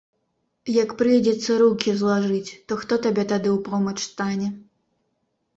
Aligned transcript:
Як 0.83 0.89
прыйдзецца 1.01 1.57
рукі 1.63 1.93
злажыць, 2.01 2.55
то 2.71 2.79
хто 2.81 2.93
табе 3.05 3.23
тады 3.33 3.49
ў 3.57 3.59
помач 3.67 3.99
стане? 4.09 4.47